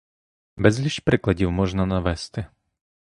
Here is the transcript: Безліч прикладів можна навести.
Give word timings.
Безліч 0.57 0.99
прикладів 0.99 1.51
можна 1.51 1.85
навести. 1.85 2.45